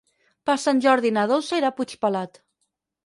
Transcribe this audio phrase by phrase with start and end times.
[0.49, 2.41] Per Sant Jordi na Dolça irà a Puigpelat.